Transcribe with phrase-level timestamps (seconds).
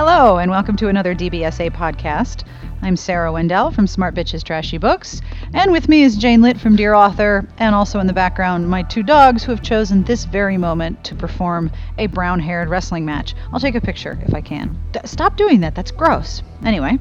[0.00, 2.44] Hello, and welcome to another DBSA podcast.
[2.82, 5.20] I'm Sarah Wendell from Smart Bitches Trashy Books,
[5.52, 8.84] and with me is Jane Litt from Dear Author, and also in the background, my
[8.84, 13.34] two dogs who have chosen this very moment to perform a brown haired wrestling match.
[13.52, 14.78] I'll take a picture if I can.
[14.92, 16.44] D- stop doing that, that's gross.
[16.64, 16.96] Anyway,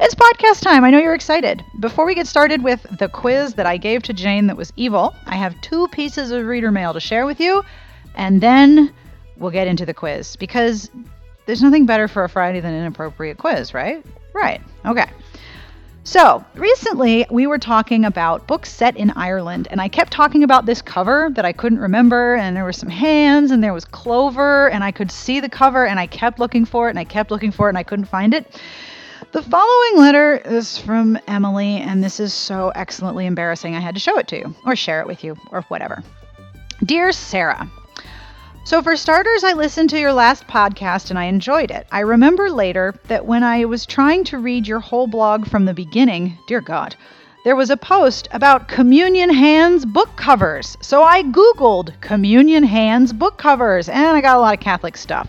[0.00, 0.82] it's podcast time.
[0.82, 1.62] I know you're excited.
[1.78, 5.14] Before we get started with the quiz that I gave to Jane that was evil,
[5.26, 7.62] I have two pieces of reader mail to share with you,
[8.14, 8.94] and then
[9.36, 10.88] we'll get into the quiz because
[11.46, 14.04] there's nothing better for a Friday than an inappropriate quiz, right?
[14.32, 14.60] Right.
[14.84, 15.06] Okay.
[16.02, 20.64] So, recently we were talking about books set in Ireland, and I kept talking about
[20.66, 24.70] this cover that I couldn't remember, and there were some hands, and there was clover,
[24.70, 27.30] and I could see the cover, and I kept looking for it, and I kept
[27.30, 28.60] looking for it, and I couldn't find it.
[29.32, 34.00] The following letter is from Emily, and this is so excellently embarrassing I had to
[34.00, 36.02] show it to you, or share it with you, or whatever.
[36.82, 37.70] Dear Sarah,
[38.62, 41.86] so, for starters, I listened to your last podcast and I enjoyed it.
[41.90, 45.74] I remember later that when I was trying to read your whole blog from the
[45.74, 46.94] beginning, dear God,
[47.42, 50.76] there was a post about communion hands book covers.
[50.82, 55.28] So I Googled communion hands book covers and I got a lot of Catholic stuff.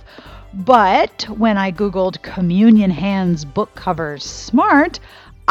[0.53, 4.99] But when I Googled communion hands book covers smart,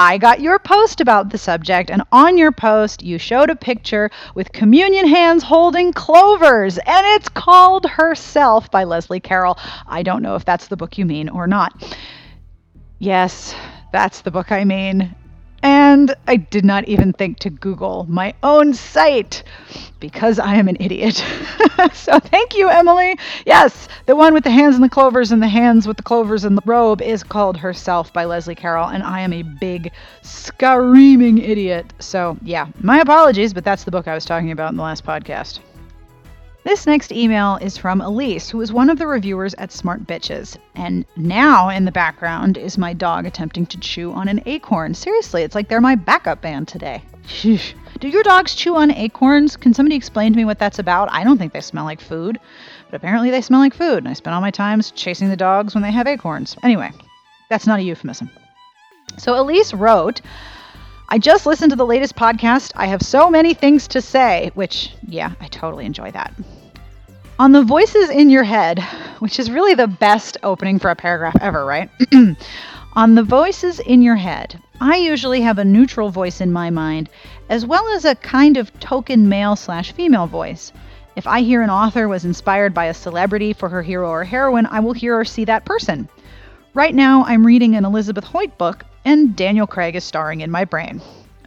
[0.03, 4.11] I got your post about the subject, and on your post, you showed a picture
[4.35, 9.59] with communion hands holding clovers, and it's called Herself by Leslie Carroll.
[9.87, 11.85] I don't know if that's the book you mean or not.
[12.99, 13.55] Yes,
[13.93, 15.15] that's the book I mean.
[15.63, 19.43] And I did not even think to Google my own site
[20.01, 21.17] because I am an idiot.
[21.93, 23.19] so thank you, Emily.
[23.45, 26.45] Yes, the one with the hands and the clovers and the hands with the clovers
[26.45, 31.39] and the robe is called Herself by Leslie Carroll, and I am a big, screaming
[31.39, 31.93] idiot.
[31.99, 35.05] So yeah, my apologies, but that's the book I was talking about in the last
[35.05, 35.61] podcast.
[36.63, 40.59] This next email is from Elise, who is one of the reviewers at Smart Bitches.
[40.75, 44.93] And now in the background is my dog attempting to chew on an acorn.
[44.93, 47.03] Seriously, it's like they're my backup band today.
[47.43, 49.57] Do your dogs chew on acorns?
[49.57, 51.11] Can somebody explain to me what that's about?
[51.11, 52.39] I don't think they smell like food,
[52.91, 55.75] but apparently they smell like food, and I spend all my times chasing the dogs
[55.75, 56.57] when they have acorns.
[56.63, 56.91] Anyway,
[57.49, 58.31] that's not a euphemism.
[59.17, 60.21] So Elise wrote,
[61.13, 62.71] I just listened to the latest podcast.
[62.77, 66.33] I have so many things to say, which, yeah, I totally enjoy that.
[67.41, 68.79] On the voices in your head,
[69.19, 71.91] which is really the best opening for a paragraph ever, right?
[72.93, 77.09] On the voices in your head, I usually have a neutral voice in my mind,
[77.49, 80.73] as well as a kind of token male slash female voice.
[81.17, 84.67] If I hear an author was inspired by a celebrity for her hero or heroine,
[84.67, 86.09] I will hear or see that person.
[86.73, 90.65] Right now, I'm reading an Elizabeth Hoyt book and Daniel Craig is starring in my
[90.65, 91.01] brain.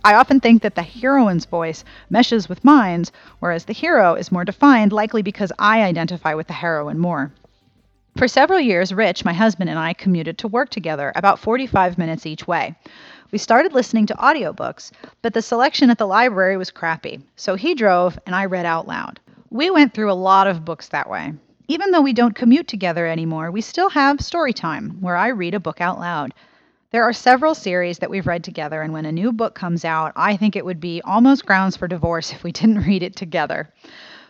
[0.03, 3.05] I often think that the heroine's voice meshes with mine,
[3.39, 7.31] whereas the hero is more defined, likely because I identify with the heroine more.
[8.17, 12.25] For several years, Rich, my husband, and I commuted to work together, about 45 minutes
[12.25, 12.75] each way.
[13.31, 14.91] We started listening to audiobooks,
[15.21, 18.87] but the selection at the library was crappy, so he drove and I read out
[18.87, 19.19] loud.
[19.49, 21.33] We went through a lot of books that way.
[21.67, 25.53] Even though we don't commute together anymore, we still have story time, where I read
[25.53, 26.33] a book out loud.
[26.93, 30.13] There are several series that we've read together, and when a new book comes out,
[30.15, 33.67] I think it would be almost grounds for divorce if we didn't read it together.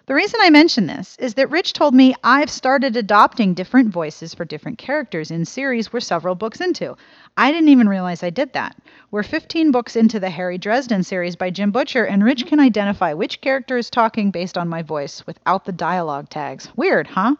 [0.05, 4.33] The reason I mention this is that Rich told me I've started adopting different voices
[4.33, 6.95] for different characters in series we're several books into.
[7.35, 8.75] I didn't even realize I did that.
[9.09, 13.13] We're 15 books into the Harry Dresden series by Jim Butcher, and Rich can identify
[13.13, 16.69] which character is talking based on my voice without the dialogue tags.
[16.75, 17.35] Weird, huh?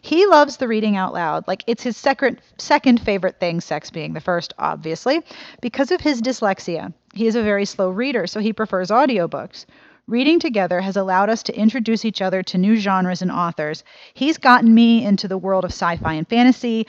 [0.00, 4.12] He loves the reading out loud, like it's his second, second favorite thing, sex being
[4.12, 5.22] the first, obviously,
[5.60, 6.92] because of his dyslexia.
[7.12, 9.66] He is a very slow reader, so he prefers audiobooks.
[10.06, 13.82] Reading together has allowed us to introduce each other to new genres and authors.
[14.14, 16.86] He's gotten me into the world of sci fi and fantasy.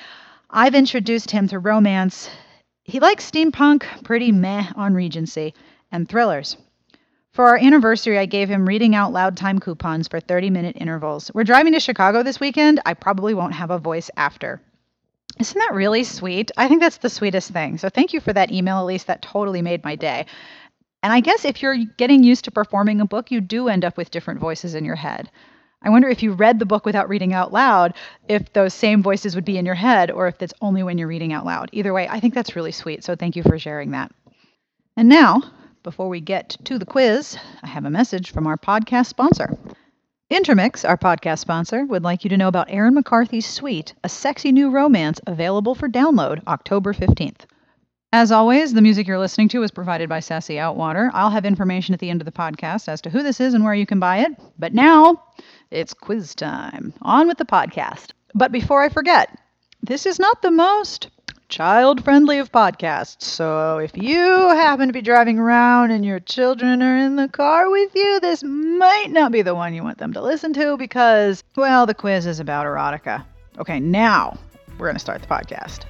[0.55, 2.29] I've introduced him to romance.
[2.83, 5.55] He likes steampunk, pretty meh on Regency,
[5.91, 6.57] and thrillers.
[7.31, 11.31] For our anniversary, I gave him reading out loud time coupons for 30 minute intervals.
[11.33, 12.79] We're driving to Chicago this weekend.
[12.85, 14.61] I probably won't have a voice after.
[15.39, 16.51] Isn't that really sweet?
[16.55, 17.79] I think that's the sweetest thing.
[17.79, 19.05] So thank you for that email, Elise.
[19.05, 20.27] That totally made my day.
[21.01, 23.97] And I guess if you're getting used to performing a book, you do end up
[23.97, 25.31] with different voices in your head.
[25.83, 27.93] I wonder if you read the book without reading out loud,
[28.27, 31.07] if those same voices would be in your head, or if it's only when you're
[31.07, 31.69] reading out loud.
[31.73, 33.03] Either way, I think that's really sweet.
[33.03, 34.11] So thank you for sharing that.
[34.95, 35.41] And now,
[35.83, 39.57] before we get to the quiz, I have a message from our podcast sponsor.
[40.29, 44.51] Intermix, our podcast sponsor, would like you to know about Erin McCarthy's Sweet, a sexy
[44.51, 47.41] new romance available for download October 15th.
[48.13, 51.09] As always, the music you're listening to is provided by Sassy Outwater.
[51.15, 53.63] I'll have information at the end of the podcast as to who this is and
[53.63, 54.31] where you can buy it.
[54.59, 55.23] But now
[55.71, 56.93] it's quiz time.
[57.01, 58.11] On with the podcast.
[58.35, 59.35] But before I forget,
[59.81, 61.09] this is not the most
[61.49, 63.23] child friendly of podcasts.
[63.23, 67.71] So if you happen to be driving around and your children are in the car
[67.71, 71.43] with you, this might not be the one you want them to listen to because,
[71.55, 73.25] well, the quiz is about erotica.
[73.57, 74.37] Okay, now
[74.77, 75.85] we're going to start the podcast.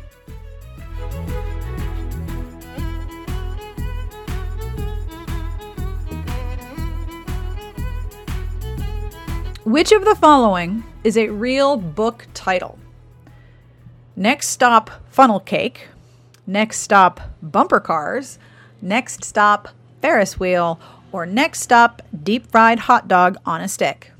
[9.65, 12.77] Which of the following is a real book title?
[14.13, 15.87] Next stop, funnel cake.
[16.45, 18.39] Next stop, bumper cars.
[18.81, 19.69] Next stop,
[20.01, 20.81] Ferris wheel.
[21.13, 24.11] Or next stop, deep fried hot dog on a stick.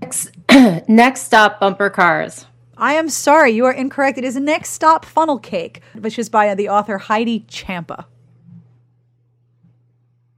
[0.00, 0.30] Next,
[0.88, 2.46] next stop, bumper cars.
[2.78, 4.16] I am sorry, you are incorrect.
[4.16, 8.06] It is Next Stop Funnel Cake, which is by the author Heidi Champa.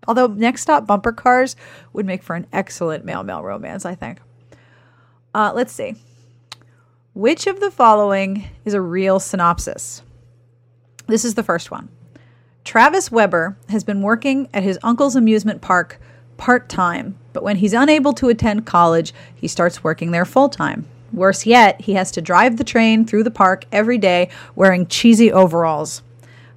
[0.07, 1.57] Although Next Stop Bumper Cars
[1.93, 4.19] would make for an excellent male male romance, I think.
[5.35, 5.97] Uh, let's see.
[7.15, 10.03] Which of the following is a real synopsis?
[11.07, 11.89] This is the first one.
[12.65, 16.01] Travis Weber has been working at his uncle's amusement park
[16.37, 20.87] part time, but when he's unable to attend college, he starts working there full time.
[21.13, 25.33] Worse yet, he has to drive the train through the park every day wearing cheesy
[25.33, 26.03] overalls.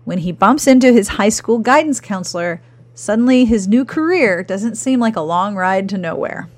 [0.03, 2.61] When he bumps into his high school guidance counselor,
[2.93, 6.49] suddenly his new career doesn't seem like a long ride to nowhere.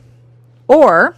[0.67, 1.15] Or,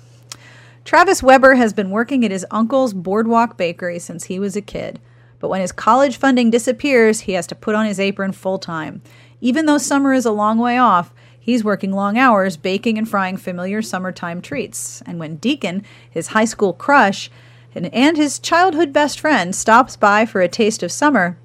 [0.85, 4.99] Travis Weber has been working at his uncle's Boardwalk Bakery since he was a kid,
[5.39, 9.01] but when his college funding disappears, he has to put on his apron full time.
[9.41, 11.13] Even though summer is a long way off,
[11.47, 15.01] He's working long hours baking and frying familiar summertime treats.
[15.05, 17.31] And when Deacon, his high school crush,
[17.73, 21.37] and, and his childhood best friend stops by for a taste of summer,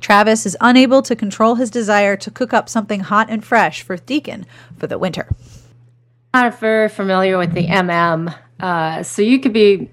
[0.00, 3.96] Travis is unable to control his desire to cook up something hot and fresh for
[3.96, 4.46] Deacon
[4.78, 5.28] for the winter.
[6.34, 9.90] Not very familiar with the MM, uh, so you could be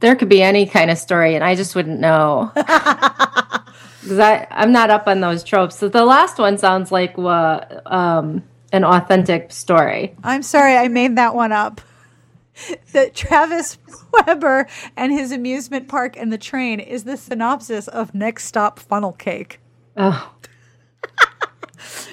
[0.00, 2.50] there could be any kind of story, and I just wouldn't know.
[2.54, 5.76] because I'm not up on those tropes.
[5.76, 8.42] So the last one sounds like uh, um,
[8.72, 10.14] an authentic story.
[10.22, 11.80] I'm sorry, I made that one up.
[12.92, 13.78] That Travis
[14.12, 14.66] Weber
[14.96, 19.60] and his amusement park and the train is the synopsis of Next Stop Funnel Cake.
[19.96, 20.34] Oh.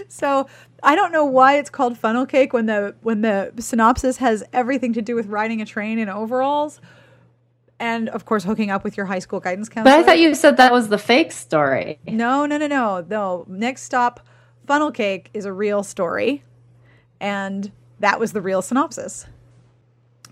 [0.07, 0.47] so
[0.83, 4.93] I don't know why it's called funnel cake when the when the synopsis has everything
[4.93, 6.79] to do with riding a train in overalls
[7.79, 9.95] and of course hooking up with your high school guidance counselor.
[9.95, 11.99] But I thought you said that was the fake story.
[12.05, 13.45] No, no, no, no, no.
[13.47, 14.25] Next stop,
[14.65, 16.43] funnel cake is a real story,
[17.19, 19.25] and that was the real synopsis.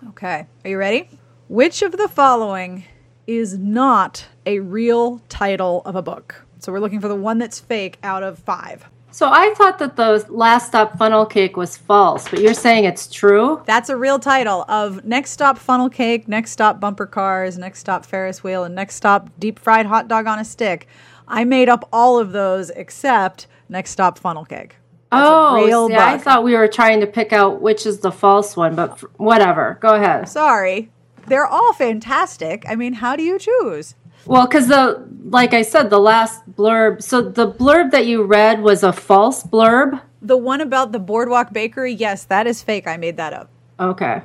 [0.09, 1.09] Okay, are you ready?
[1.47, 2.83] Which of the following
[3.25, 6.45] is not a real title of a book?
[6.59, 8.89] So we're looking for the one that's fake out of five.
[9.11, 13.07] So I thought that the last stop funnel cake was false, but you're saying it's
[13.07, 13.61] true?
[13.65, 18.05] That's a real title of Next Stop Funnel Cake, Next Stop Bumper Cars, Next Stop
[18.05, 20.87] Ferris Wheel, and Next Stop Deep Fried Hot Dog on a Stick.
[21.27, 24.77] I made up all of those except Next Stop Funnel Cake.
[25.13, 28.75] Oh, see, I thought we were trying to pick out which is the false one,
[28.75, 29.77] but whatever.
[29.81, 30.27] Go ahead.
[30.29, 30.89] Sorry.
[31.27, 32.65] They're all fantastic.
[32.67, 33.95] I mean, how do you choose?
[34.25, 37.01] Well, because the like I said, the last blurb.
[37.01, 40.01] So the blurb that you read was a false blurb.
[40.21, 42.87] The one about the Boardwalk Bakery, yes, that is fake.
[42.87, 43.49] I made that up.
[43.79, 44.21] Okay.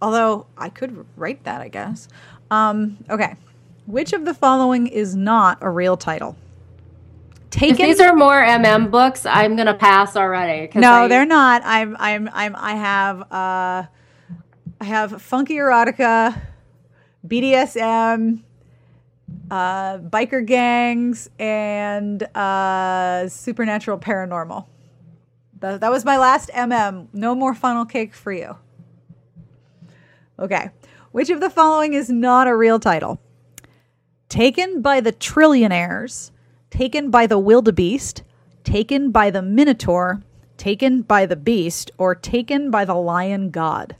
[0.00, 2.08] Although I could write that, I guess.
[2.50, 3.36] Um, okay.
[3.86, 6.36] Which of the following is not a real title?
[7.56, 7.70] Taken.
[7.70, 10.70] If these are more MM books, I'm gonna pass already.
[10.78, 11.08] No, I...
[11.08, 11.62] they're not.
[11.64, 11.96] I'm.
[11.98, 12.28] I'm.
[12.30, 12.54] I'm.
[12.54, 13.22] I have.
[13.32, 13.86] Uh,
[14.78, 16.38] I have funky erotica,
[17.26, 18.42] BDSM,
[19.50, 24.66] uh, biker gangs, and uh, supernatural paranormal.
[25.60, 27.08] That, that was my last MM.
[27.14, 28.58] No more funnel cake for you.
[30.38, 30.68] Okay.
[31.12, 33.18] Which of the following is not a real title?
[34.28, 36.32] Taken by the Trillionaires,
[36.70, 38.22] taken by the wildebeest,
[38.64, 40.22] taken by the minotaur,
[40.56, 43.96] taken by the beast, or taken by the lion god?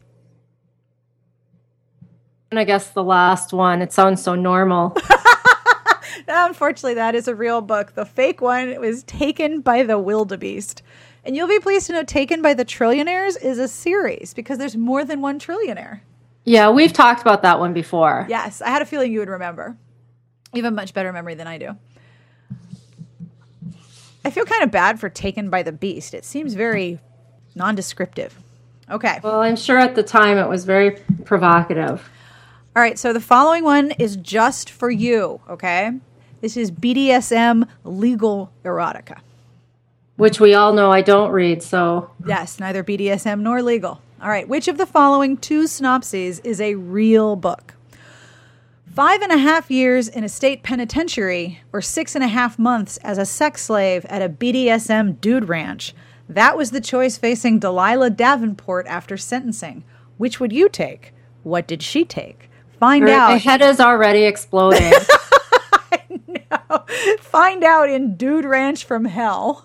[2.50, 3.82] And I guess the last one.
[3.82, 4.96] It sounds so normal.
[6.28, 7.94] Unfortunately, that is a real book.
[7.94, 10.82] The fake one was taken by the wildebeest.
[11.24, 14.76] And you'll be pleased to know Taken by the Trillionaires is a series because there's
[14.76, 16.00] more than one trillionaire.
[16.44, 18.26] Yeah, we've talked about that one before.
[18.28, 19.76] Yes, I had a feeling you would remember.
[20.54, 21.76] You have a much better memory than I do.
[24.26, 26.12] I feel kind of bad for Taken by the Beast.
[26.12, 26.98] It seems very
[27.54, 28.32] nondescriptive.
[28.90, 29.20] Okay.
[29.22, 32.10] Well, I'm sure at the time it was very provocative.
[32.74, 35.92] All right, so the following one is just for you, okay?
[36.40, 39.20] This is BDSM legal erotica.
[40.16, 42.10] Which we all know I don't read, so.
[42.26, 44.02] Yes, neither BDSM nor legal.
[44.20, 47.75] All right, which of the following two synopses is a real book?
[48.96, 52.96] Five and a half years in a state penitentiary, or six and a half months
[53.04, 55.94] as a sex slave at a BDSM dude ranch.
[56.30, 59.84] That was the choice facing Delilah Davenport after sentencing.
[60.16, 61.12] Which would you take?
[61.42, 62.48] What did she take?
[62.80, 63.42] Find My out.
[63.42, 64.90] head is already exploding.
[66.50, 66.84] No.
[67.20, 69.64] Find out in Dude Ranch from Hell.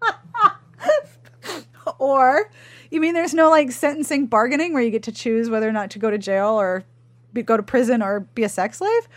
[1.98, 2.50] or,
[2.90, 5.90] you mean there's no like sentencing bargaining where you get to choose whether or not
[5.90, 6.84] to go to jail or
[7.32, 9.08] be, go to prison or be a sex slave?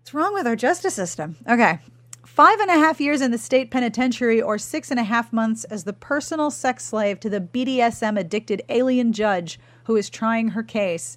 [0.00, 1.36] What's wrong with our justice system?
[1.48, 1.78] Okay.
[2.26, 5.64] Five and a half years in the state penitentiary or six and a half months
[5.64, 10.62] as the personal sex slave to the BDSM addicted alien judge who is trying her
[10.62, 11.16] case.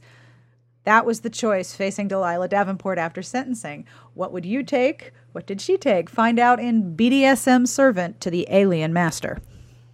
[0.83, 3.85] That was the choice facing Delilah Davenport after sentencing.
[4.13, 5.11] What would you take?
[5.33, 6.09] What did she take?
[6.09, 9.39] Find out in BDSM Servant to the Alien Master.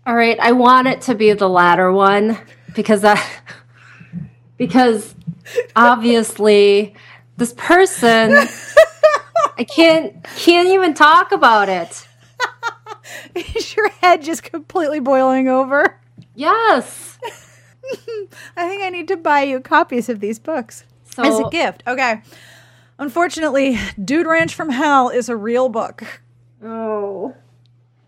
[0.05, 2.37] All right, I want it to be the latter one
[2.75, 3.25] because that
[4.57, 5.15] because
[5.75, 6.95] obviously
[7.37, 8.33] this person
[9.57, 12.07] I can't can't even talk about it.
[13.35, 15.99] Is your head just completely boiling over?
[16.35, 17.19] Yes.
[18.55, 21.83] I think I need to buy you copies of these books So as a gift.
[21.85, 22.21] Okay.
[22.97, 26.21] Unfortunately, Dude Ranch from Hell is a real book.
[26.63, 27.35] oh.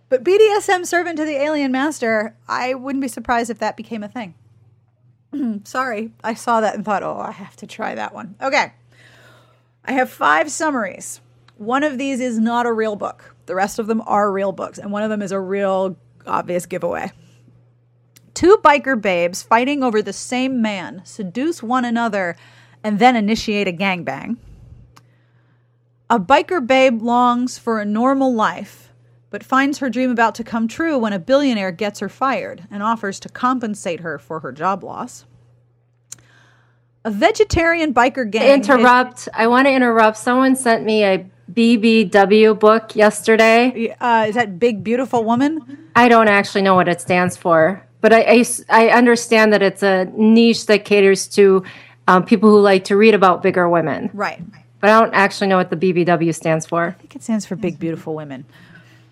[0.08, 4.08] But BDSM Servant to the Alien Master, I wouldn't be surprised if that became a
[4.08, 4.36] thing.
[5.36, 8.36] Hmm, sorry, I saw that and thought, oh, I have to try that one.
[8.42, 8.72] Okay.
[9.84, 11.20] I have five summaries.
[11.58, 14.78] One of these is not a real book, the rest of them are real books,
[14.78, 17.12] and one of them is a real obvious giveaway.
[18.34, 22.38] Two biker babes fighting over the same man seduce one another
[22.82, 24.38] and then initiate a gangbang.
[26.10, 28.85] A biker babe longs for a normal life,
[29.30, 32.82] but finds her dream about to come true when a billionaire gets her fired and
[32.82, 35.26] offers to compensate her for her job loss.
[37.04, 38.50] A vegetarian biker gang.
[38.50, 39.30] Interrupt.
[39.34, 40.18] I want to interrupt.
[40.18, 43.96] Someone sent me a BBW book yesterday.
[44.00, 45.90] Uh, is that Big Beautiful Woman?
[45.96, 50.06] I don't actually know what it stands for, but I I understand that it's a
[50.16, 51.64] niche that caters to
[52.08, 54.10] um, people who like to read about bigger women.
[54.14, 54.42] Right.
[54.80, 56.88] But I don't actually know what the BBW stands for.
[56.88, 58.46] I think it stands for Big Beautiful Women.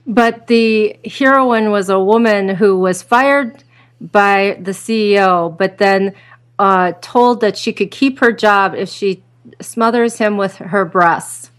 [0.06, 3.64] But the heroine was a woman who was fired
[4.02, 6.14] by the CEO, but then
[6.60, 9.24] uh, told that she could keep her job if she
[9.62, 11.52] smothers him with her breasts.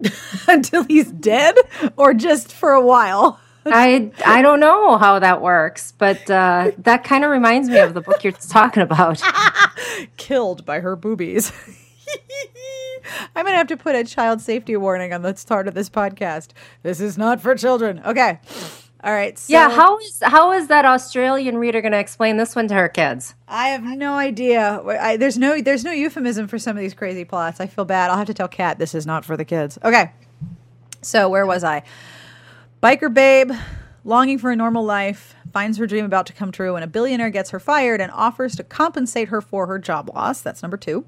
[0.48, 1.54] Until he's dead
[1.96, 3.40] or just for a while?
[3.66, 7.94] I I don't know how that works, but uh, that kind of reminds me of
[7.94, 9.22] the book you're talking about.
[10.18, 11.50] Killed by her boobies.
[13.64, 15.88] I'm going to have to put a child safety warning on the start of this
[15.88, 16.50] podcast.
[16.82, 18.02] This is not for children.
[18.04, 18.38] Okay.
[19.02, 19.38] All right.
[19.38, 22.74] So yeah, how is how is that Australian reader going to explain this one to
[22.74, 23.34] her kids?
[23.48, 24.82] I have no idea.
[24.82, 27.58] I, there's no there's no euphemism for some of these crazy plots.
[27.58, 28.10] I feel bad.
[28.10, 29.78] I'll have to tell Kat this is not for the kids.
[29.82, 30.12] Okay.
[31.00, 31.84] So where was I?
[32.82, 33.50] Biker babe,
[34.04, 37.30] longing for a normal life, finds her dream about to come true, and a billionaire
[37.30, 40.42] gets her fired and offers to compensate her for her job loss.
[40.42, 41.06] That's number two.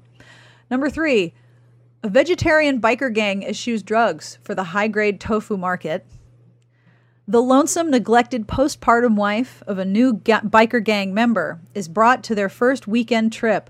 [0.71, 1.33] Number three,
[2.07, 6.05] a vegetarian biker gang eschews drugs for the high grade tofu market.
[7.27, 12.33] The lonesome, neglected postpartum wife of a new ga- biker gang member is brought to
[12.33, 13.69] their first weekend trip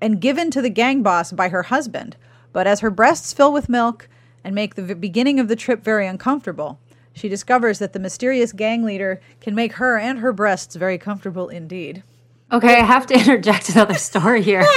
[0.00, 2.16] and given to the gang boss by her husband.
[2.52, 4.08] But as her breasts fill with milk
[4.42, 6.80] and make the v- beginning of the trip very uncomfortable,
[7.12, 11.48] she discovers that the mysterious gang leader can make her and her breasts very comfortable
[11.48, 12.02] indeed.
[12.50, 14.66] Okay, I have to interject another story here.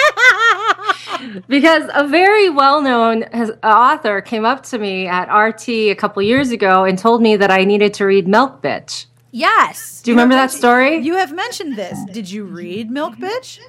[1.48, 6.22] because a very well-known has- uh, author came up to me at RT a couple
[6.22, 9.06] years ago and told me that I needed to read Milk Bitch.
[9.32, 10.02] Yes.
[10.02, 10.98] Do you remember that story?
[10.98, 11.98] You have mentioned this.
[12.12, 13.60] Did you read Milk Bitch?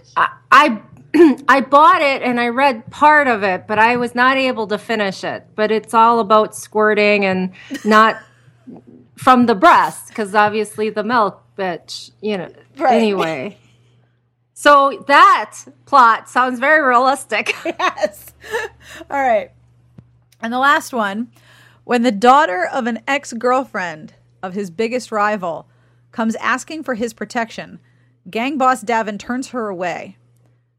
[0.50, 0.82] I
[1.48, 4.78] I bought it and I read part of it, but I was not able to
[4.78, 5.46] finish it.
[5.54, 7.52] But it's all about squirting and
[7.84, 8.20] not
[9.16, 12.50] from the breast because obviously the milk, bitch, you know.
[12.76, 12.94] Right.
[12.94, 13.58] Anyway,
[14.62, 17.52] so that plot sounds very realistic.
[17.64, 18.32] yes.
[19.10, 19.50] All right.
[20.40, 21.32] And the last one
[21.82, 25.66] when the daughter of an ex girlfriend of his biggest rival
[26.12, 27.80] comes asking for his protection,
[28.30, 30.16] gang boss Davin turns her away.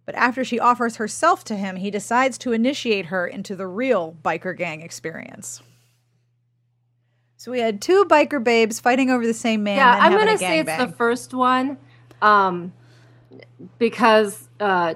[0.06, 4.16] But after she offers herself to him, he decides to initiate her into the real
[4.24, 5.62] biker gang experience.
[7.36, 9.76] So we had two biker babes fighting over the same man.
[9.76, 11.78] yeah, I'm gonna say it's the first one,
[12.22, 12.72] um,
[13.78, 14.96] because uh,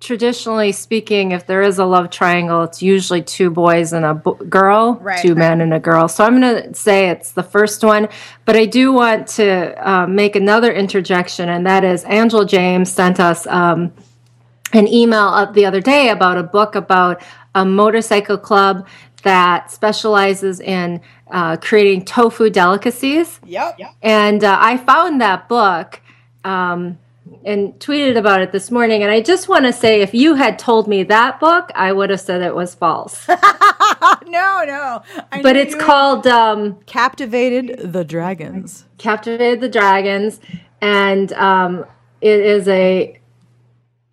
[0.00, 4.34] traditionally speaking, if there is a love triangle, it's usually two boys and a bo-
[4.34, 5.20] girl, Right.
[5.20, 6.08] two men and a girl.
[6.08, 8.08] So I'm going to say it's the first one.
[8.44, 13.18] But I do want to uh, make another interjection, and that is Angela James sent
[13.20, 13.92] us um,
[14.72, 17.22] an email the other day about a book about
[17.54, 18.86] a motorcycle club
[19.22, 21.00] that specializes in
[21.30, 23.40] uh, creating tofu delicacies.
[23.44, 23.80] Yep.
[24.02, 26.00] And uh, I found that book
[26.44, 26.98] um,
[27.46, 29.02] and tweeted about it this morning.
[29.02, 32.10] And I just want to say if you had told me that book, I would
[32.10, 33.26] have said it was false.
[34.26, 35.02] No, no.
[35.32, 38.84] I but it's called um, captivated the dragons.
[38.98, 40.40] Captivated the Dragons.
[40.80, 41.86] And um,
[42.20, 43.18] it is a.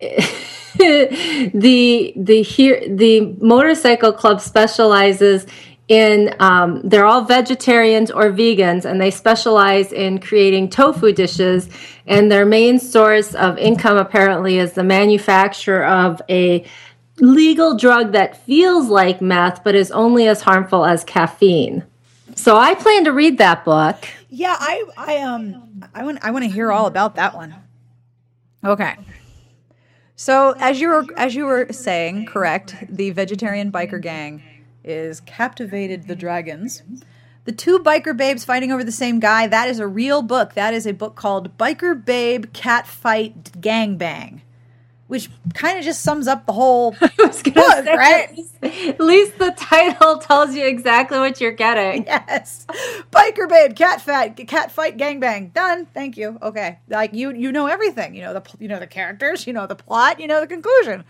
[0.78, 5.46] the the here the motorcycle club specializes
[5.88, 11.68] in um, they're all vegetarians or vegans and they specialize in creating tofu dishes
[12.06, 16.64] and their main source of income apparently is the manufacture of a
[17.18, 21.84] legal drug that feels like meth but is only as harmful as caffeine
[22.34, 26.44] so i plan to read that book Yeah, I, I um, I want, I want
[26.44, 27.54] to hear all about that one.
[28.64, 28.96] Okay.
[30.16, 34.42] So as you were, as you were saying, correct, the vegetarian biker gang
[34.84, 36.82] is captivated the dragons.
[37.44, 39.46] The two biker babes fighting over the same guy.
[39.46, 40.54] That is a real book.
[40.54, 44.40] That is a book called Biker Babe Cat Fight Gang Bang,
[45.08, 48.28] which kind of just sums up the whole I was gonna book, say, right?
[48.30, 52.06] At least, at least the title tells you exactly what you're getting.
[52.06, 52.66] Yes.
[53.12, 55.52] Biker babe, cat fight, cat fight, gangbang.
[55.52, 55.84] Done.
[55.84, 56.38] Thank you.
[56.40, 56.78] Okay.
[56.88, 58.14] Like you, you know everything.
[58.14, 59.46] You know the, you know the characters.
[59.46, 60.18] You know the plot.
[60.18, 61.04] You know the conclusion.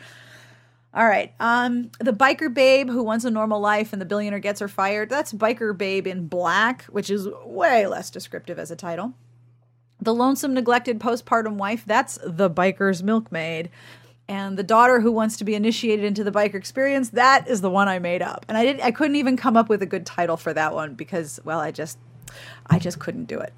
[0.95, 1.33] All right.
[1.41, 5.11] Um, the biker babe who wants a normal life and the billionaire gets her fired.
[5.11, 9.15] That's biker babe in black, which is way less descriptive as a title.
[10.01, 11.83] The lonesome, neglected postpartum wife.
[11.85, 13.71] That's the biker's milkmaid.
[14.29, 17.11] And the daughter who wants to be initiated into the biker experience.
[17.11, 18.47] That is the one I made up.
[18.49, 18.83] And I didn't.
[18.83, 21.73] I couldn't even come up with a good title for that one because, well, I
[21.73, 21.99] just,
[22.69, 23.53] I just couldn't do it.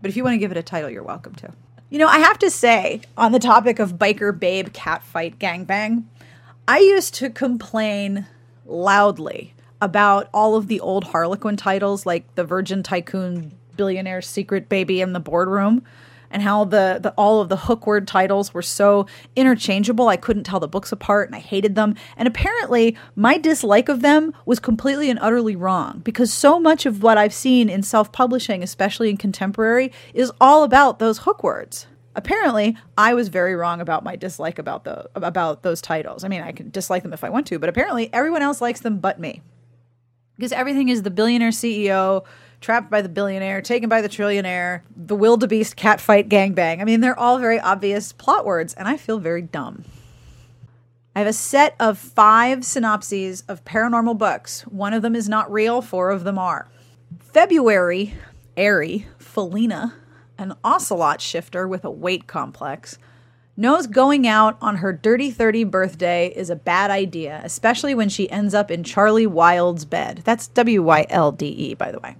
[0.00, 1.52] But if you want to give it a title, you're welcome to.
[1.90, 6.04] You know, I have to say, on the topic of biker babe cat fight gangbang,
[6.68, 8.26] I used to complain
[8.64, 15.00] loudly about all of the old Harlequin titles, like the Virgin Tycoon Billionaire Secret Baby
[15.00, 15.84] in the Boardroom,
[16.28, 20.08] and how the, the all of the hook word titles were so interchangeable.
[20.08, 21.94] I couldn't tell the books apart, and I hated them.
[22.16, 27.00] And apparently, my dislike of them was completely and utterly wrong because so much of
[27.00, 31.86] what I've seen in self publishing, especially in contemporary, is all about those hook words
[32.16, 36.42] apparently i was very wrong about my dislike about the about those titles i mean
[36.42, 39.20] i can dislike them if i want to but apparently everyone else likes them but
[39.20, 39.42] me
[40.36, 42.24] because everything is the billionaire ceo
[42.60, 47.00] trapped by the billionaire taken by the trillionaire the wildebeest cat fight gangbang i mean
[47.00, 49.84] they're all very obvious plot words and i feel very dumb
[51.14, 54.66] I have a set of five synopses of paranormal books.
[54.66, 56.68] One of them is not real, four of them are.
[57.20, 58.12] February,
[58.54, 59.94] Airy, Felina,
[60.38, 62.98] an ocelot shifter with a weight complex,
[63.56, 68.30] knows going out on her dirty 30 birthday is a bad idea, especially when she
[68.30, 70.22] ends up in Charlie Wylde's bed.
[70.24, 72.16] That's W Y L D E, by the way.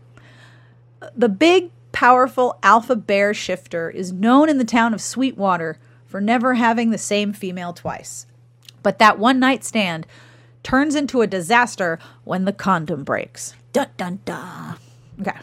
[1.14, 6.54] The big, powerful alpha bear shifter is known in the town of Sweetwater for never
[6.54, 8.26] having the same female twice.
[8.82, 10.06] But that one night stand
[10.62, 13.54] turns into a disaster when the condom breaks.
[13.72, 14.76] Dun dun dun.
[15.20, 15.38] Okay.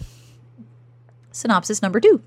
[1.31, 2.21] Synopsis number two.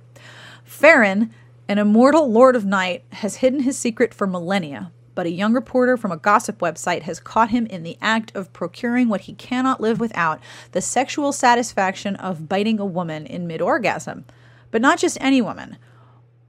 [0.77, 1.33] Farron,
[1.69, 5.97] an immortal lord of night, has hidden his secret for millennia, but a young reporter
[5.97, 9.81] from a gossip website has caught him in the act of procuring what he cannot
[9.81, 10.39] live without
[10.73, 14.27] the sexual satisfaction of biting a woman in mid orgasm.
[14.71, 15.79] But not just any woman.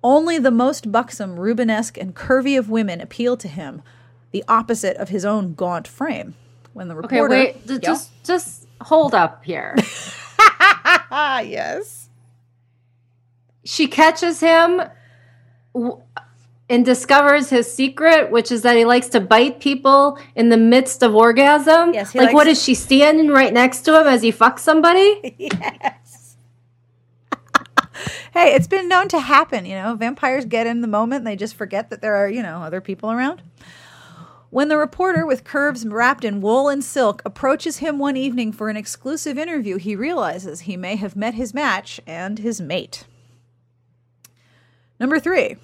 [0.04, 3.82] Only the most buxom, Rubenesque, and curvy of women appeal to him,
[4.32, 6.36] the opposite of his own gaunt frame.
[6.74, 7.34] When the Okay, reporter.
[7.34, 9.76] wait, j- just just hold up here.
[11.12, 12.07] Yes.
[13.68, 14.82] She catches him
[15.74, 16.02] w-
[16.70, 21.04] and discovers his secret, which is that he likes to bite people in the midst
[21.04, 21.94] of orgasm.
[21.94, 24.60] Yes, he like, what likes- is she standing right next to him as he fucks
[24.60, 25.36] somebody?
[25.40, 26.38] Yes.
[28.34, 29.66] hey, it's been known to happen.
[29.66, 32.44] You know, vampires get in the moment and they just forget that there are, you
[32.44, 33.42] know, other people around.
[34.50, 38.70] When the reporter, with curves wrapped in wool and silk, approaches him one evening for
[38.70, 43.06] an exclusive interview, he realizes he may have met his match and his mate.
[45.00, 45.58] Number three.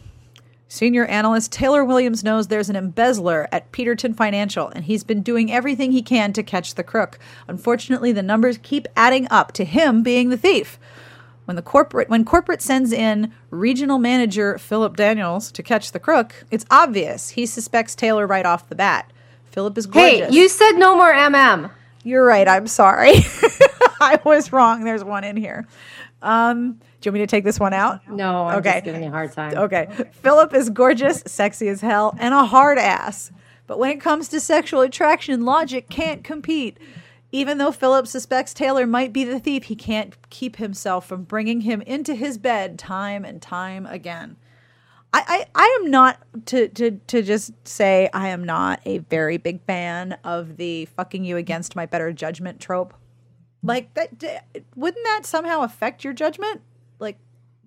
[0.68, 5.52] Senior analyst Taylor Williams knows there's an embezzler at Peterton Financial, and he's been doing
[5.52, 7.20] everything he can to catch the crook.
[7.48, 10.80] Unfortunately, the numbers keep adding up to him being the thief.
[11.46, 16.46] When the corporate when corporate sends in regional manager Philip Daniels to catch the crook,
[16.50, 19.12] it's obvious he suspects Taylor right off the bat.
[19.52, 20.30] Philip is gorgeous.
[20.30, 21.70] Hey, you said no more MM.
[22.04, 22.48] You're right.
[22.48, 23.12] I'm sorry.
[24.02, 24.86] I was wrong.
[24.86, 25.68] There's one in here.
[26.24, 28.00] Um, do you want me to take this one out?
[28.10, 28.74] No, I'm Okay.
[28.76, 29.56] just giving you a hard time.
[29.58, 29.88] Okay.
[30.22, 33.32] Philip is gorgeous, sexy as hell, and a hard ass.
[33.68, 36.78] But when it comes to sexual attraction, logic can't compete.
[37.32, 41.62] Even though Philip suspects Taylor might be the thief, he can't keep himself from bringing
[41.62, 44.38] him into his bed time and time again.
[45.16, 49.38] I, I, I am not to, to to just say I am not a very
[49.38, 52.94] big fan of the fucking you against my better judgment trope.
[53.64, 54.46] Like that
[54.76, 56.62] wouldn't that somehow affect your judgment?
[57.00, 57.18] Like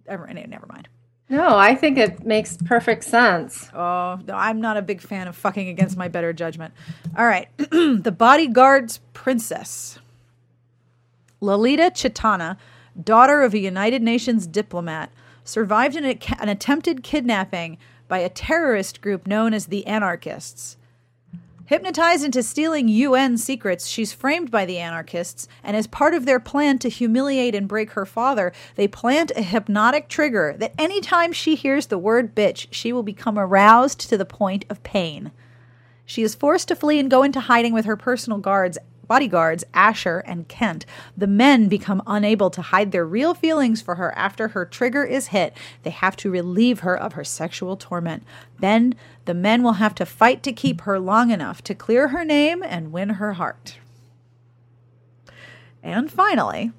[0.06, 0.88] ever never mind.
[1.28, 3.68] No, I think it makes perfect sense.
[3.74, 6.72] Oh, no, I'm not a big fan of fucking against my better judgment.
[7.18, 7.48] All right.
[7.58, 9.98] the bodyguard's princess.
[11.40, 12.56] Lolita Chitana,
[13.02, 15.10] daughter of a United Nations diplomat,
[15.42, 16.04] survived an,
[16.38, 20.76] an attempted kidnapping by a terrorist group known as the Anarchists.
[21.66, 26.38] Hypnotized into stealing UN secrets, she's framed by the anarchists, and as part of their
[26.38, 31.56] plan to humiliate and break her father, they plant a hypnotic trigger that anytime she
[31.56, 35.32] hears the word bitch, she will become aroused to the point of pain.
[36.04, 40.22] She is forced to flee and go into hiding with her personal guards, bodyguards, Asher
[40.26, 40.86] and Kent.
[41.16, 45.28] The men become unable to hide their real feelings for her after her trigger is
[45.28, 45.56] hit.
[45.82, 48.24] They have to relieve her of her sexual torment.
[48.58, 52.24] Then the men will have to fight to keep her long enough to clear her
[52.24, 53.78] name and win her heart.
[55.82, 56.72] And finally,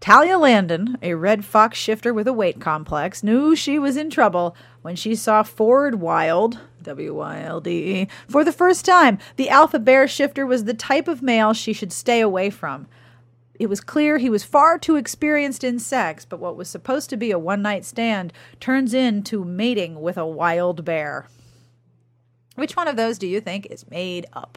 [0.00, 4.56] Talia Landon, a red fox shifter with a weight complex, knew she was in trouble
[4.80, 9.18] when she saw Ford Wylde, W Y L D E, for the first time.
[9.36, 12.86] The alpha bear shifter was the type of male she should stay away from.
[13.58, 17.18] It was clear he was far too experienced in sex, but what was supposed to
[17.18, 21.28] be a one night stand turns into mating with a wild bear.
[22.54, 24.56] Which one of those do you think is made up?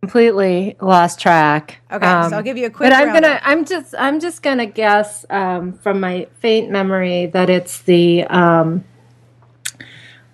[0.00, 1.80] Completely lost track.
[1.90, 3.28] Okay, so I'll give you a quick But I'm gonna.
[3.28, 3.42] roundup.
[3.44, 3.94] I'm just.
[3.98, 8.84] I'm just gonna guess um, from my faint memory that it's the um,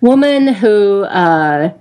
[0.01, 1.73] woman who uh,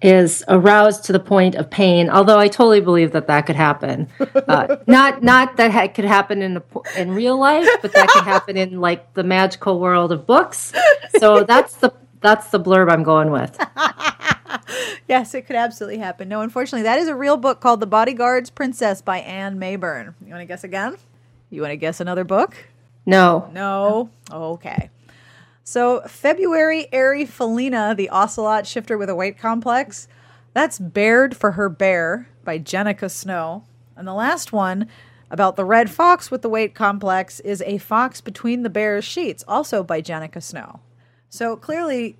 [0.00, 2.08] is aroused to the point of pain.
[2.08, 4.06] Although I totally believe that that could happen.
[4.20, 6.62] Uh, not not that it could happen in the,
[6.96, 10.72] in real life, but that could happen in like the magical world of books.
[11.18, 13.58] So that's the that's the blurb I'm going with.
[15.08, 16.28] Yes, it could absolutely happen.
[16.28, 20.14] No, unfortunately, that is a real book called The Bodyguard's Princess by Ann Mayburn.
[20.24, 20.96] You want to guess again?
[21.50, 22.56] You want to guess another book?
[23.06, 23.50] No.
[23.52, 24.10] No.
[24.30, 24.90] Okay.
[25.62, 30.08] So, February Airy Felina, the ocelot shifter with a weight complex.
[30.52, 33.64] That's Bared for Her Bear by Jenika Snow.
[33.96, 34.88] And the last one
[35.30, 39.44] about the red fox with the weight complex is A Fox Between the Bear's Sheets,
[39.48, 40.80] also by Jenika Snow.
[41.30, 42.18] So, clearly,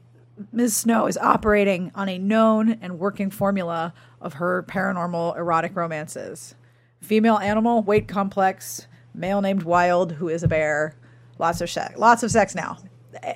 [0.52, 0.76] Ms.
[0.76, 6.54] Snow is operating on a known and working formula of her paranormal erotic romances.
[7.00, 10.96] Female animal, weight complex, male named Wylde, who is a bear.
[11.38, 11.96] Lots of sex.
[11.96, 12.78] Lots of sex now.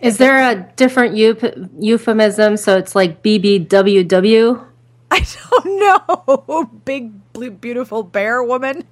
[0.02, 2.56] Is there a different euph- euphemism?
[2.56, 4.64] So it's like BBWW?
[5.10, 6.64] I don't know.
[6.84, 8.84] Big, blue, beautiful bear woman.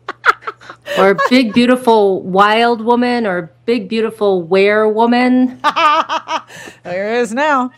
[0.99, 5.61] or big beautiful wild woman or big beautiful were woman
[6.85, 7.71] There it is now.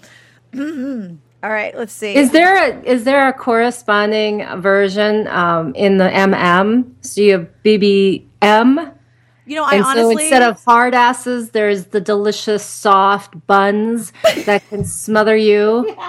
[0.54, 2.14] All right, let's see.
[2.14, 7.48] is there a is there a corresponding version um, in the mm so you have
[7.64, 8.94] bbm
[9.46, 14.12] you know, I and so honestly instead of hard asses there's the delicious soft buns
[14.46, 15.96] that can smother you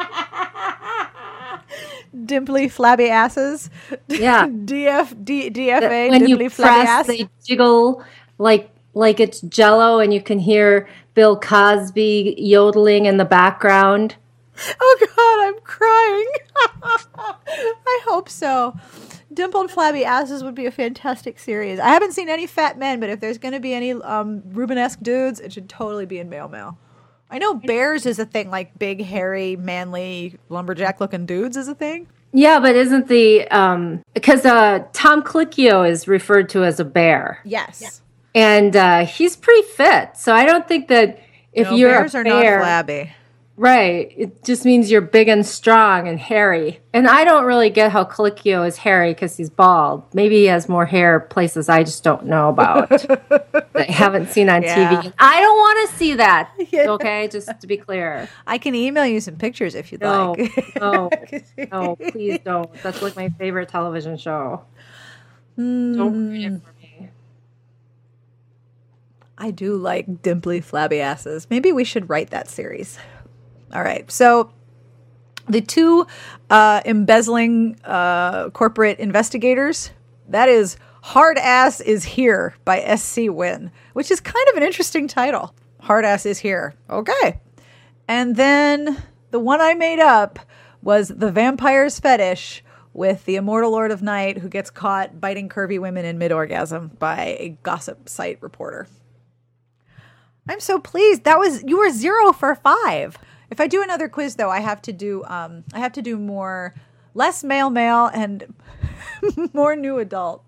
[2.25, 3.69] dimply flabby asses.
[4.08, 4.47] Yeah.
[4.47, 7.08] DF D, DFA when you dimply flabby press ass.
[7.08, 8.04] they jiggle
[8.38, 14.15] like like it's jello and you can hear bill cosby yodeling in the background
[14.80, 16.28] Oh God, I'm crying.
[17.17, 18.76] I hope so.
[19.34, 21.80] Dimpled flabby asses would be a fantastic series.
[21.80, 25.02] I haven't seen any fat men, but if there's going to be any um, Rubenesque
[25.04, 26.78] dudes, it should totally be in male male.
[27.30, 32.08] I know bears is a thing, like big, hairy, manly, lumberjack-looking dudes is a thing.
[32.34, 37.39] Yeah, but isn't the um because uh Tom Colicchio is referred to as a bear,
[37.43, 38.02] Yes.
[38.36, 40.15] and uh, he's pretty fit.
[40.17, 41.19] So I don't think that
[41.54, 43.13] if No, you're bears a are bear, not flabby.
[43.60, 46.80] Right, it just means you're big and strong and hairy.
[46.93, 50.04] And I don't really get how Colicchio is hairy because he's bald.
[50.13, 52.89] Maybe he has more hair places I just don't know about
[53.30, 55.02] that I haven't seen on Yeah.
[55.02, 55.13] TV.
[55.19, 56.52] I don't want to see that.
[56.89, 58.30] Okay, just to be clear.
[58.48, 60.80] I can email you some pictures if you'd No, like.
[60.80, 61.10] no,
[61.72, 62.72] no, please don't.
[62.82, 64.63] That's like my favorite television show.
[65.58, 66.58] Don't ruin it hmm.
[66.60, 67.10] for me.
[69.38, 71.48] I do like dimply, flabby asses.
[71.50, 72.98] Maybe we should write that series.
[73.73, 74.10] All right.
[74.12, 74.51] So
[75.47, 76.08] the two
[76.49, 79.91] uh, embezzling uh, corporate investigators,
[80.27, 83.29] that is Hard Ass is Here by S.C.
[83.29, 85.53] Wynn, which is kind of an interesting title.
[85.82, 86.75] Hard Ass is Here.
[86.89, 87.39] Okay.
[88.08, 89.01] And then
[89.32, 90.39] the one I made up
[90.82, 95.79] was The Vampire's Fetish with the immortal Lord of Night who gets caught biting curvy
[95.79, 98.88] women in mid orgasm by a gossip site reporter.
[100.47, 101.23] I'm so pleased.
[101.25, 103.17] That was you were zero for five.
[103.52, 106.18] If I do another quiz though, I have to do um I have to do
[106.18, 106.76] more
[107.14, 108.54] less male male and
[109.54, 110.44] more new adult.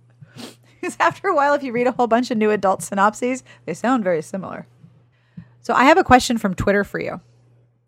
[0.80, 3.74] Because after a while, if you read a whole bunch of new adult synopses, they
[3.74, 4.68] sound very similar.
[5.62, 7.22] So I have a question from Twitter for you.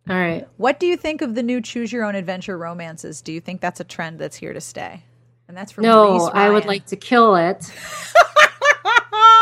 [0.10, 0.48] All right.
[0.58, 3.22] What do you think of the new choose your own adventure romances?
[3.22, 5.04] Do you think that's a trend that's here to stay?
[5.48, 7.72] And that's from No, I would like to kill it.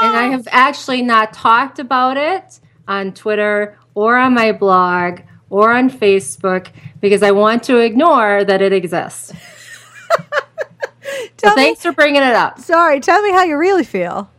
[0.02, 5.72] and I have actually not talked about it on Twitter or on my blog or
[5.74, 9.28] on Facebook because I want to ignore that it exists.
[10.18, 12.60] so Tell me- thanks for bringing it up.
[12.60, 14.30] Sorry, tell me how you really feel.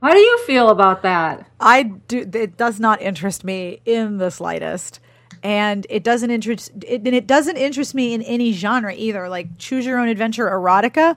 [0.00, 1.46] How do you feel about that?
[1.60, 2.18] I do.
[2.32, 5.00] It does not interest me in the slightest,
[5.42, 6.70] and it doesn't interest.
[6.86, 9.28] It, and it doesn't interest me in any genre either.
[9.28, 11.16] Like choose your own adventure erotica,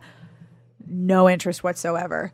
[0.88, 2.34] no interest whatsoever.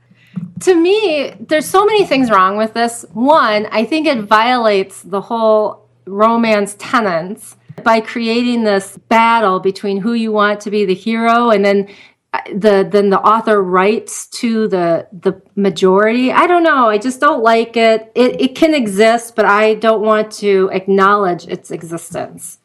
[0.61, 3.03] to me, there's so many things wrong with this.
[3.11, 10.13] One, I think it violates the whole romance tenants by creating this battle between who
[10.13, 11.87] you want to be the hero and then
[12.33, 16.31] uh, the then the author writes to the the majority.
[16.31, 16.89] I don't know.
[16.89, 18.11] I just don't like it.
[18.15, 22.59] It it can exist, but I don't want to acknowledge its existence.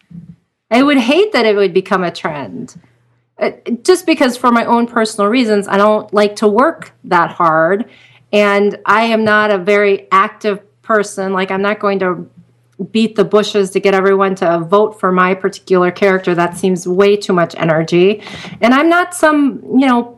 [0.71, 2.81] I would hate that it would become a trend
[3.43, 3.51] uh,
[3.83, 7.89] just because for my own personal reasons i don't like to work that hard
[8.33, 12.29] and i am not a very active person like i'm not going to
[12.91, 16.35] beat the bushes to get everyone to vote for my particular character.
[16.35, 18.23] That seems way too much energy.
[18.61, 20.17] And i'm not some you know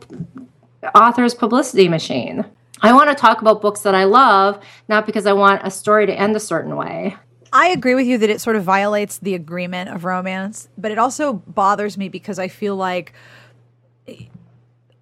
[0.93, 2.45] author's publicity machine.
[2.81, 6.05] I want to talk about books that i love not because i want a story
[6.05, 7.15] to end a certain way.
[7.53, 10.97] I agree with you that it sort of violates the agreement of romance, but it
[10.97, 13.13] also bothers me because I feel like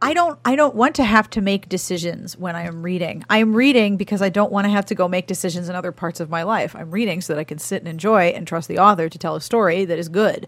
[0.03, 3.23] I don't I don't want to have to make decisions when I am reading.
[3.29, 5.93] I am reading because I don't want to have to go make decisions in other
[5.93, 6.75] parts of my life.
[6.75, 9.37] I'm reading so that I can sit and enjoy and trust the author to tell
[9.37, 10.45] a story that is good.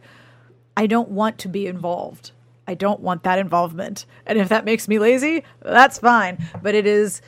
[0.75, 2.31] I don't want to be involved.
[2.67, 4.05] I don't want that involvement.
[4.25, 7.21] And if that makes me lazy, that's fine, but it is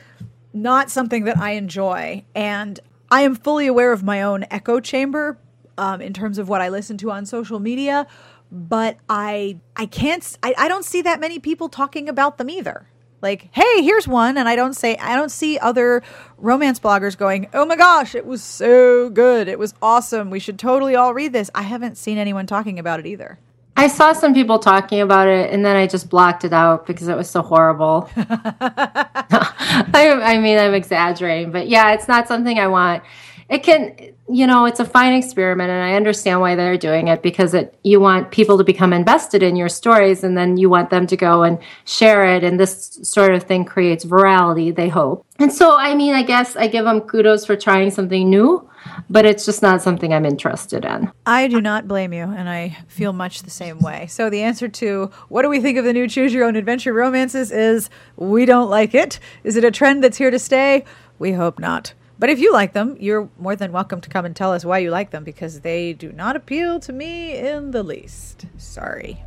[0.52, 2.26] not something that I enjoy.
[2.34, 2.78] And
[3.10, 5.38] I am fully aware of my own echo chamber
[5.78, 8.06] um, in terms of what I listen to on social media,
[8.50, 12.88] but I I can't I, I don't see that many people talking about them either.
[13.20, 16.02] Like, hey, here's one, and I don't say I don't see other
[16.36, 20.58] romance bloggers going, "Oh my gosh, it was so good, it was awesome, we should
[20.58, 23.38] totally all read this." I haven't seen anyone talking about it either.
[23.76, 27.06] I saw some people talking about it and then I just blocked it out because
[27.06, 28.10] it was so horrible.
[28.16, 33.04] I, I mean, I'm exaggerating, but yeah, it's not something I want.
[33.48, 33.96] It can,
[34.28, 37.74] you know, it's a fine experiment and I understand why they're doing it because it
[37.82, 41.16] you want people to become invested in your stories and then you want them to
[41.16, 45.24] go and share it and this sort of thing creates virality, they hope.
[45.38, 48.68] And so, I mean, I guess I give them kudos for trying something new,
[49.08, 51.10] but it's just not something I'm interested in.
[51.26, 54.08] I do not blame you, and I feel much the same way.
[54.08, 56.92] So the answer to what do we think of the new Choose Your Own Adventure
[56.92, 59.20] romances is we don't like it.
[59.44, 60.84] Is it a trend that's here to stay?
[61.18, 61.94] We hope not.
[62.18, 64.78] But if you like them, you're more than welcome to come and tell us why
[64.78, 68.46] you like them because they do not appeal to me in the least.
[68.56, 69.22] Sorry.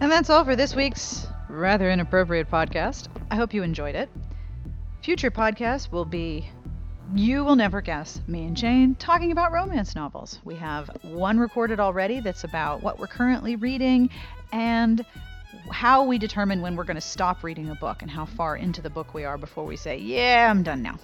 [0.00, 3.06] And that's all for this week's rather inappropriate podcast.
[3.30, 4.08] I hope you enjoyed it.
[5.02, 6.50] Future podcasts will be
[7.14, 10.38] you will never guess me and Jane talking about romance novels.
[10.44, 14.10] We have one recorded already that's about what we're currently reading
[14.52, 15.04] and
[15.72, 18.80] how we determine when we're going to stop reading a book and how far into
[18.80, 20.98] the book we are before we say, Yeah, I'm done now.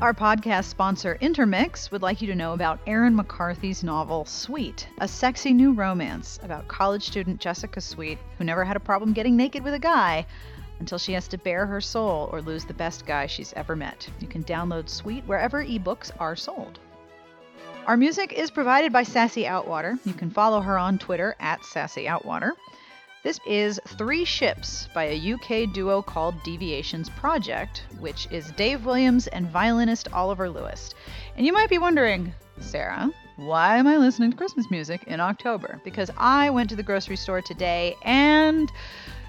[0.00, 5.06] Our podcast sponsor, Intermix, would like you to know about Erin McCarthy's novel Sweet, a
[5.06, 9.62] sexy new romance about college student Jessica Sweet, who never had a problem getting naked
[9.62, 10.26] with a guy
[10.82, 14.08] until she has to bare her soul or lose the best guy she's ever met.
[14.18, 16.80] You can download Sweet wherever ebooks are sold.
[17.86, 19.96] Our music is provided by Sassy Outwater.
[20.04, 22.50] You can follow her on Twitter at Sassy Outwater.
[23.22, 29.28] This is Three Ships by a UK duo called Deviations Project, which is Dave Williams
[29.28, 30.92] and violinist Oliver Lewis.
[31.36, 35.80] And you might be wondering, Sarah, Why am I listening to Christmas music in October?
[35.84, 38.68] Because I went to the grocery store today and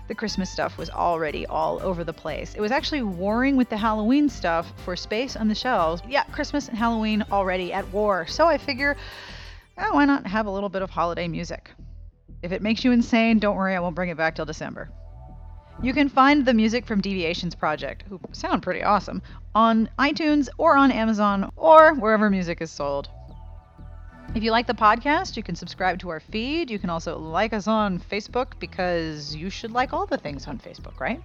[0.08, 2.54] the Christmas stuff was already all over the place.
[2.56, 6.02] It was actually warring with the Halloween stuff for space on the shelves.
[6.08, 8.28] Yeah, Christmas and Halloween already at war.
[8.28, 8.98] So I figure,
[9.78, 11.72] oh, why not have a little bit of holiday music?
[12.42, 14.89] If it makes you insane, don't worry, I won't bring it back till December.
[15.82, 19.22] You can find the music from Deviations Project, who sound pretty awesome,
[19.56, 23.10] on iTunes or on Amazon or wherever music is sold.
[24.36, 26.72] If you like the podcast, you can subscribe to our feed.
[26.72, 30.58] You can also like us on Facebook because you should like all the things on
[30.58, 31.22] Facebook, right?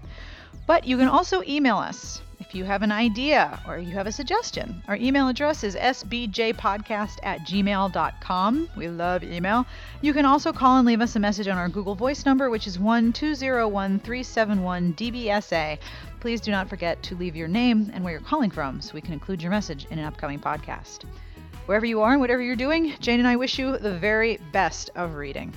[0.66, 4.12] But you can also email us if you have an idea or you have a
[4.12, 4.82] suggestion.
[4.88, 8.68] Our email address is sbjpodcast at gmail.com.
[8.76, 9.64] We love email.
[10.02, 12.66] You can also call and leave us a message on our Google Voice number, which
[12.66, 15.78] is 1201371 DBSA.
[16.20, 19.00] Please do not forget to leave your name and where you're calling from so we
[19.00, 21.06] can include your message in an upcoming podcast.
[21.68, 24.88] Wherever you are and whatever you're doing, Jane and I wish you the very best
[24.94, 25.52] of reading.